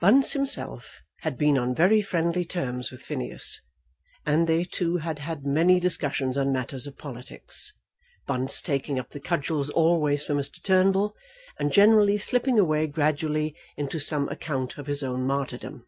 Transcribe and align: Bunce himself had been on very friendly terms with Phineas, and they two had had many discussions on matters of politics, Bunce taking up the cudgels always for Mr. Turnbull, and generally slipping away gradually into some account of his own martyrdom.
Bunce 0.00 0.32
himself 0.32 1.02
had 1.20 1.36
been 1.36 1.58
on 1.58 1.74
very 1.74 2.00
friendly 2.00 2.42
terms 2.46 2.90
with 2.90 3.02
Phineas, 3.02 3.60
and 4.24 4.46
they 4.46 4.64
two 4.64 4.96
had 4.96 5.18
had 5.18 5.44
many 5.44 5.78
discussions 5.78 6.38
on 6.38 6.50
matters 6.54 6.86
of 6.86 6.96
politics, 6.96 7.70
Bunce 8.26 8.62
taking 8.62 8.98
up 8.98 9.10
the 9.10 9.20
cudgels 9.20 9.68
always 9.68 10.24
for 10.24 10.32
Mr. 10.32 10.62
Turnbull, 10.62 11.14
and 11.58 11.70
generally 11.70 12.16
slipping 12.16 12.58
away 12.58 12.86
gradually 12.86 13.54
into 13.76 13.98
some 13.98 14.26
account 14.30 14.78
of 14.78 14.86
his 14.86 15.02
own 15.02 15.26
martyrdom. 15.26 15.84